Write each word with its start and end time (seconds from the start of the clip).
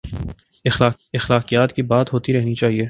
اخلاقیات 1.13 1.73
کی 1.73 1.81
بات 1.81 2.13
ہوتی 2.13 2.33
رہنی 2.33 2.55
چاہیے۔ 2.55 2.79